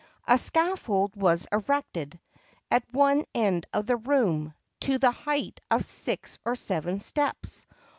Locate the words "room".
3.97-4.55